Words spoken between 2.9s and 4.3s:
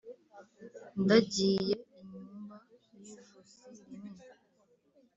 y'ijosi rinini,